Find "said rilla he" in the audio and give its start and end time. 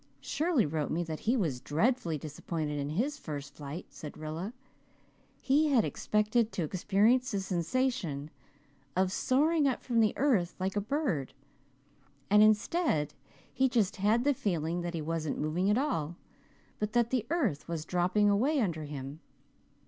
3.91-5.67